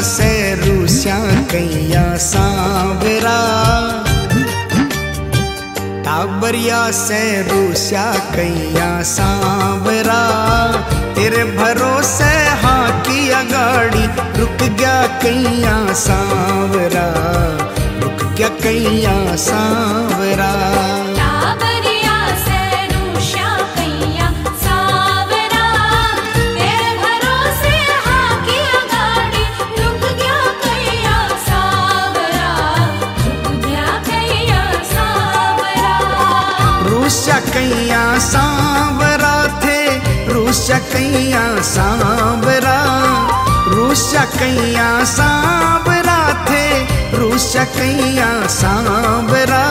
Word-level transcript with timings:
से 0.00 0.54
रूसिया 0.54 1.18
कैया 1.52 2.16
सांबरा 2.16 3.38
टाबरिया 6.04 6.90
से 6.90 7.42
रूसिया 7.42 8.12
कैया 8.12 9.02
सांवरा। 9.02 10.22
तेरे 11.14 11.44
भरोसे 11.44 12.32
हाँ 12.62 13.02
किया 13.02 13.42
गाड़ी 13.42 14.04
रुक 14.40 14.76
गया 14.78 15.06
कैया 15.06 15.92
सांवरा। 15.92 17.06
रुक 18.02 18.32
गया 18.34 18.48
कैया 18.48 19.36
सांवरा। 19.36 20.73
कैया 40.92 41.44
सांबरा 41.62 42.78
रूसा 43.74 44.24
कैया 44.38 44.88
सांबरा 45.04 46.18
थे 46.48 46.64
रूसा 47.18 47.64
कैया 47.76 48.30
सांबरा 48.56 49.64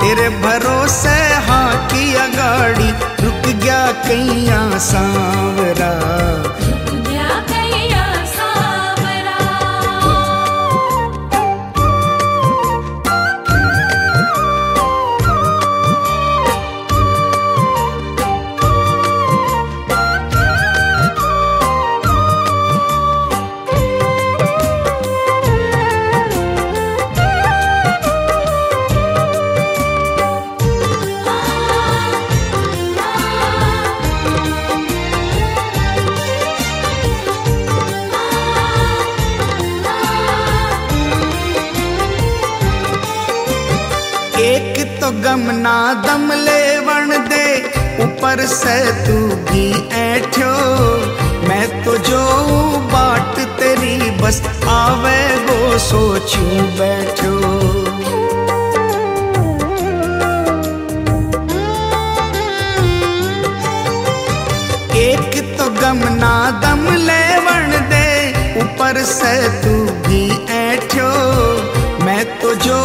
तेरे 0.00 0.28
भरोसे 0.42 1.18
हाथी 1.48 2.14
अगाड़ी 2.26 2.90
रुक 3.24 3.46
गया 3.62 3.80
कैया 4.06 4.60
सांवरा। 4.90 6.15
तो 45.06 45.10
गमना 45.22 45.72
दम 46.04 46.30
ले 46.36 46.62
वण 46.78 47.10
दे, 47.28 47.46
ऊपर 48.04 48.40
से 48.52 48.74
तू 49.06 49.18
भी 49.50 49.66
ऐठो। 49.96 50.54
मैं 51.48 51.66
तो 51.84 51.96
जो 52.08 52.22
बाट 52.92 53.38
तेरी 53.60 54.10
बस 54.20 54.40
आवे, 54.68 55.20
वो 55.44 55.78
सोचूं 55.78 56.50
बैठो। 56.78 57.36
एक 65.04 65.40
तो 65.58 65.70
गमना 65.80 66.34
दम 66.64 66.84
ले 67.06 67.22
वण 67.46 67.78
दे, 67.94 68.06
ऊपर 68.62 69.02
से 69.14 69.36
तू 69.62 69.78
भी 70.08 70.24
ऐठो। 70.56 71.10
मैं 72.04 72.24
तो 72.40 72.54
जो 72.66 72.80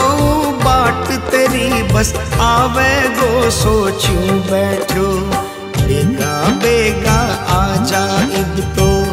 बाट 0.91 1.31
तेरी 1.31 1.83
बस 1.83 2.13
आवे 2.41 3.09
गो, 3.09 3.49
सोचूं 3.49 4.39
बैठो। 4.39 5.07
बेगा 5.87 6.49
बेगा 6.49 7.19
आजा 7.49 8.21
इब 8.23 8.73
तो। 8.75 9.03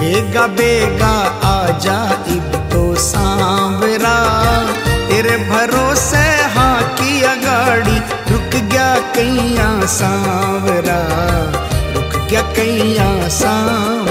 बेगा 0.00 0.46
बेगा 0.46 1.14
आजा 1.48 2.24
इब 2.28 2.70
तो। 2.72 2.94
सांवरा, 2.94 4.16
तेरे 5.08 5.36
भरोसे 5.36 6.26
हाँ 6.54 6.82
किया 6.82 7.34
गाड़ी 7.34 7.98
रुक 8.32 8.70
गया 8.72 8.96
कैया 8.96 9.86
सांवरा। 9.86 11.00
रुक 11.94 12.28
गया 12.30 12.42
कैया 12.42 13.28
सांवरा। 13.28 14.07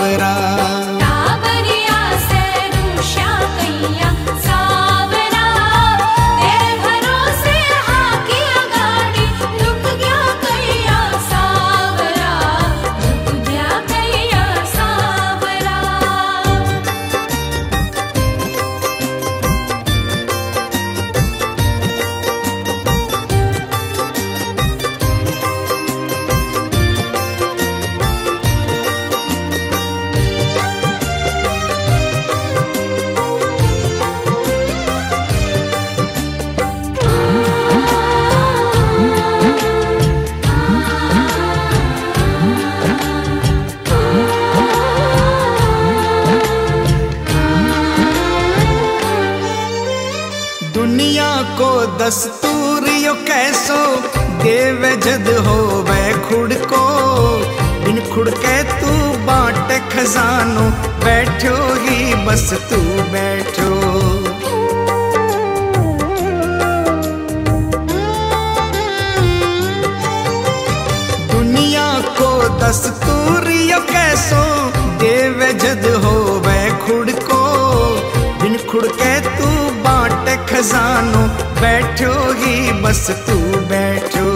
दुनिया 50.77 51.29
को 51.59 51.69
दस्तूर 51.97 52.87
यो 52.89 53.13
कैसो, 53.27 53.77
देव 54.43 54.83
जद 55.05 55.29
हो 55.47 55.55
वै 55.87 56.03
खुड़ 56.27 56.53
को 56.73 56.81
बिन 57.85 57.97
खुद 58.11 58.29
के 58.37 58.57
तू 58.81 58.91
बाट 59.27 59.71
खजानो, 59.93 60.65
बैठो 61.05 61.55
ही 61.83 62.13
बस 62.25 62.47
तू 62.69 62.81
बैठो। 63.13 63.71
दुनिया 71.33 71.89
को 72.19 72.31
दस्तूर 72.59 73.06
खजानो, 80.57 81.19
बैठो 81.55 82.13
ही 82.33 82.53
बस 82.81 83.09
तू 83.25 83.35
बैठो। 83.69 84.29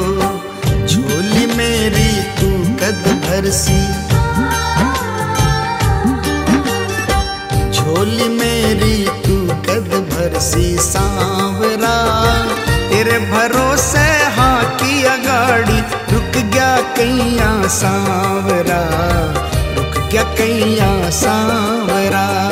झोली 0.88 1.46
मेरी 1.54 2.12
तू 2.40 2.50
कद 2.82 3.08
भर 3.24 3.50
सी 3.52 3.80
झोली 7.72 8.28
मेरी 8.36 8.94
तू 9.26 9.38
कद 9.66 9.90
भर 10.12 10.40
सी 10.40 10.78
सांवरा, 10.82 11.96
तेरे 12.92 13.18
भरोसे 13.34 14.08
हाँ 14.38 14.64
किया 14.78 15.16
गाड़ी 15.26 15.80
रुक 16.14 16.42
गया 16.54 16.76
कैया 16.98 17.52
सांवरा। 17.80 18.82
रुक 19.76 20.02
गया 20.12 20.24
कैया 20.38 21.10
सांवरा। 21.22 22.51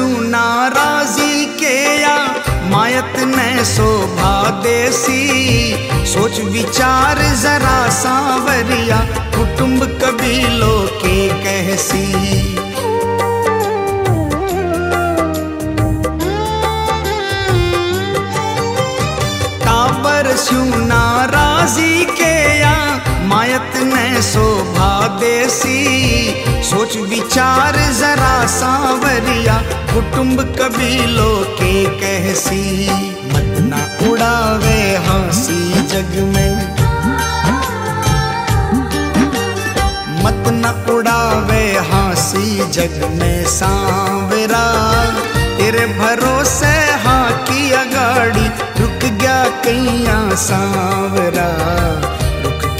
क्यों 0.00 0.20
नाराजी 0.20 1.44
के 1.46 2.02
या 2.02 2.34
मायत 2.64 3.12
ने 3.16 3.64
शोभा 3.64 4.50
देसी। 4.50 5.74
सोच 6.06 6.40
विचार 6.40 7.18
जरा 7.18 7.90
सावरिया। 7.90 8.96
कुटुंब 9.36 9.84
कबीलों 9.84 10.86
के 10.86 11.28
कहसी। 11.28 12.40
परस्यू 20.04 20.64
नाराजी 20.64 22.04
के 22.04 22.39
मायत 23.30 23.72
ने 23.76 24.22
शोभा 24.22 25.06
देसी। 25.18 25.80
सोच 26.62 26.96
विचार 26.96 27.76
जरा 27.76 28.46
सांवरिया। 28.46 29.54
कुटुंब 29.92 30.40
कबीलों 30.40 31.36
के 31.44 31.84
कहसी। 32.00 32.90
मत 33.26 33.54
ना 33.60 34.10
उड़ावे 34.10 34.96
हँसी 34.96 35.86
जग 35.86 36.10
में। 36.34 36.56
मत 40.24 40.44
न 40.48 40.86
उड़ावे 40.90 41.64
हँसी 41.78 42.70
जग 42.70 43.08
में 43.12 43.44
सांवरा। 43.44 44.66
तेरे 45.58 45.86
भरोसे 45.86 46.76
हाँ 47.04 47.32
की 47.42 47.72
अगाड़ी 47.72 48.46
रुक 48.82 49.12
गया 49.20 49.44
कैया 49.44 50.34
सांवरा। 50.34 51.50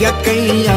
रुक 0.01 0.09
गया 0.09 0.11
कैया 0.25 0.77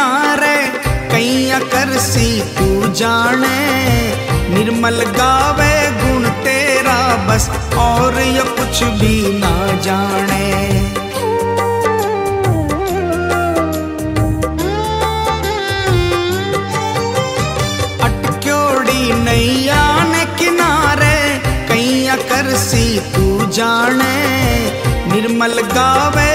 किनारे 0.00 0.56
कैया 1.10 1.58
करसी 1.72 2.28
तू 2.56 2.92
जाने। 2.94 3.58
निर्मल 4.48 5.00
गावे 5.16 5.74
गुण 5.96 6.28
तेरा, 6.44 6.96
बस 7.26 7.48
और 7.78 8.20
ये 8.20 8.42
कुछ 8.58 8.82
भी 9.00 9.16
ना 9.34 9.52
जाने। 9.82 10.48
अटक्योड़ी 18.00 19.12
नैया 19.24 19.84
न 20.04 20.24
किनारे 20.38 21.18
कैया 21.68 22.16
करसी 22.30 22.86
तू 23.12 23.26
जाने। 23.50 24.16
निर्मल 25.12 25.60
गावे 25.70 26.30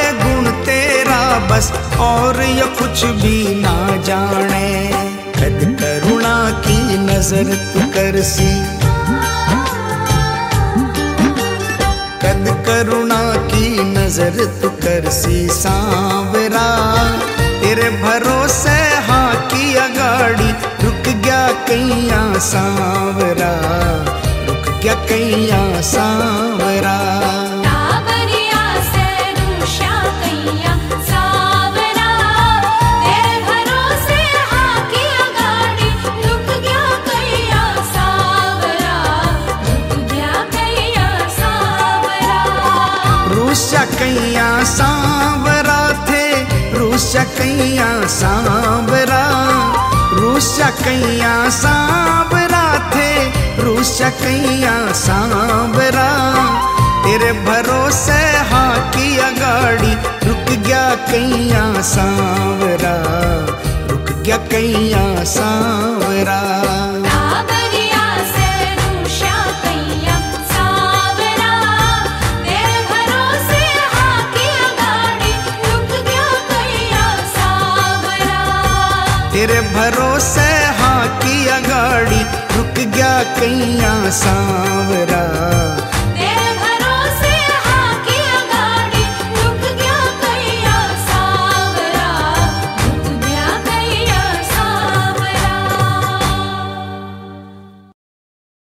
बस 1.39 1.71
और 1.99 2.41
ये 2.41 2.65
कुछ 2.79 3.03
भी 3.21 3.61
ना 3.61 3.75
जाने। 4.05 4.67
कद 5.35 5.59
करुणा 5.81 6.35
की 6.65 6.97
नज़र 6.97 7.53
तू 7.73 7.79
कर 7.93 8.21
सी। 8.23 8.49
कद 12.23 12.45
करुणा 12.67 13.21
की 13.47 13.67
नज़र 13.83 14.45
तू 14.61 14.69
कर 14.85 15.09
सी 15.11 15.47
सांवरा। 15.49 16.67
तेरे 17.61 17.89
भरोसे 18.01 18.77
हाँ 19.07 19.35
की 19.47 19.75
अगाड़ी 19.75 20.51
रुक 20.85 21.07
गया 21.15 21.47
कैया 21.67 22.21
सांवरा। 22.39 23.53
रुक 24.47 24.69
गया 24.83 24.93
कैया 25.05 25.81
सांवरा। 25.81 26.97
कैया 47.37 47.89
सांबरा, 48.07 49.23
रूसा 50.13 50.69
कैया 50.83 51.33
सांबरा 51.49 52.65
थे, 52.95 53.09
रूसा 53.63 54.09
कैया 54.21 54.75
सांबरा। 54.95 56.09
तेरे 57.05 57.31
भरोसे 57.45 58.21
हा 58.51 58.65
की 58.95 59.17
अगाड़ी, 59.21 59.93
रुक 60.27 60.47
गया 60.65 60.83
कैया 61.09 61.63
सांवरा 61.81 62.95
रुक 63.89 64.09
गया 64.25 64.37
कैया 64.51 65.03
सांवरा 65.23 66.39
कैया 83.39 84.09
सावरा। 84.09 85.64